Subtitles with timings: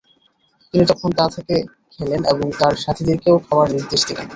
[0.73, 1.55] তিনি তখন তা থেকে
[1.93, 4.27] খেলেন এবং তার সাথীদেরকেও খাওয়ার নির্দেশ দিলেন।